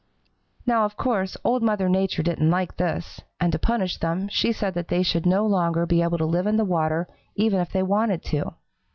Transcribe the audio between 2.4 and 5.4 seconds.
like this, and to punish them she said that they should